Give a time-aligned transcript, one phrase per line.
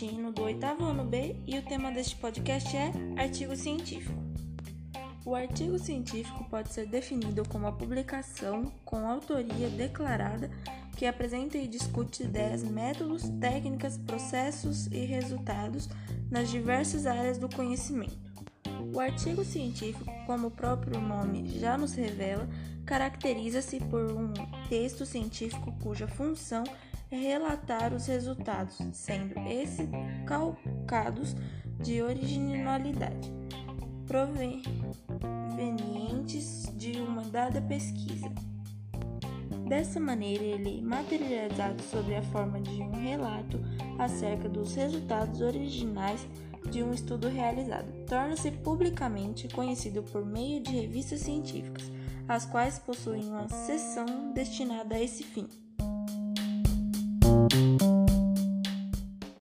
[0.00, 4.18] Latino do oitavo ano B e o tema deste podcast é artigo científico.
[5.26, 10.50] O artigo científico pode ser definido como a publicação com autoria declarada
[10.96, 15.86] que apresenta e discute ideias, métodos, técnicas, processos e resultados
[16.30, 18.18] nas diversas áreas do conhecimento.
[18.94, 22.48] O artigo científico, como o próprio nome já nos revela,
[22.86, 24.32] caracteriza-se por um
[24.70, 29.88] texto científico cuja função é relatar os resultados, sendo esses
[30.26, 31.34] calcados
[31.80, 33.32] de originalidade,
[34.06, 38.30] provenientes de uma dada pesquisa.
[39.66, 43.58] Dessa maneira, ele, materializado sob a forma de um relato
[43.98, 46.26] acerca dos resultados originais
[46.70, 51.90] de um estudo realizado, torna-se publicamente conhecido por meio de revistas científicas,
[52.28, 55.48] as quais possuem uma seção destinada a esse fim.
[57.50, 57.89] Thank you.